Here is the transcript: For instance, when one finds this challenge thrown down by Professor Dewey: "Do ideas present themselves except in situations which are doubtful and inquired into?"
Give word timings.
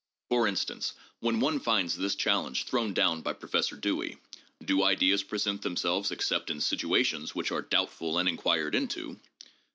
For 0.29 0.47
instance, 0.47 0.95
when 1.19 1.39
one 1.39 1.59
finds 1.59 1.95
this 1.95 2.15
challenge 2.15 2.63
thrown 2.63 2.91
down 2.91 3.21
by 3.21 3.33
Professor 3.33 3.75
Dewey: 3.75 4.17
"Do 4.65 4.81
ideas 4.81 5.21
present 5.21 5.61
themselves 5.61 6.09
except 6.09 6.49
in 6.49 6.59
situations 6.59 7.35
which 7.35 7.51
are 7.51 7.61
doubtful 7.61 8.17
and 8.17 8.27
inquired 8.27 8.73
into?" 8.73 9.19